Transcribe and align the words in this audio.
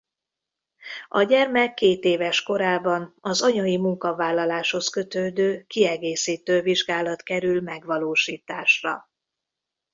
A 1.07 1.21
gyermek 1.23 1.73
két 1.73 2.03
éves 2.03 2.43
korában 2.43 3.15
az 3.21 3.41
anyai 3.41 3.77
munkavállaláshoz 3.77 4.87
kötődő 4.87 5.63
kiegészítő 5.67 6.61
vizsgálat 6.61 7.23
kerül 7.23 7.61
megvalósításra. 7.61 9.09